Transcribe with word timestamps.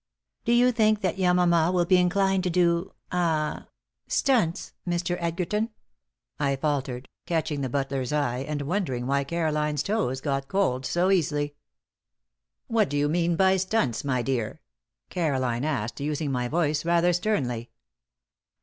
"Do 0.45 0.51
you 0.51 0.71
think 0.71 1.01
that 1.01 1.17
Yamama 1.19 1.71
will 1.71 1.85
be 1.85 1.97
inclined 1.97 2.43
to 2.45 2.49
do 2.49 2.95
ah 3.11 3.67
stunts, 4.07 4.73
Mr. 4.89 5.15
Edgerton?" 5.19 5.69
I 6.39 6.55
faltered, 6.55 7.07
catching 7.27 7.61
the 7.61 7.69
butler's 7.69 8.11
eye, 8.11 8.39
and 8.39 8.63
wondering 8.63 9.05
why 9.05 9.23
Caroline's 9.23 9.83
toes 9.83 10.19
got 10.19 10.47
cold 10.47 10.87
so 10.87 11.11
easily. 11.11 11.53
"What 12.65 12.89
do 12.89 12.97
you 12.97 13.09
mean 13.09 13.35
by 13.35 13.57
stunts, 13.57 14.03
my 14.03 14.23
dear?" 14.23 14.61
Caroline 15.11 15.63
asked, 15.63 15.99
using 16.01 16.31
my 16.31 16.47
voice, 16.47 16.83
rather 16.83 17.13
sternly. 17.13 17.69